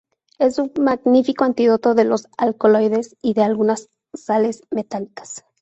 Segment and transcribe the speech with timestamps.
[0.39, 5.45] Es un magnífico antídoto de los alcaloides y de algunas sales metálicas.